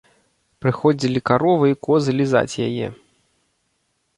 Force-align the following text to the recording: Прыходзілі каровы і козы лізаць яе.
Прыходзілі 0.65 1.21
каровы 1.29 1.67
і 1.73 1.77
козы 1.89 2.11
лізаць 2.21 2.59
яе. 2.69 2.87